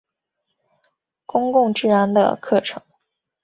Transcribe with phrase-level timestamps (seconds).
[1.27, 2.81] 公共治安的课程。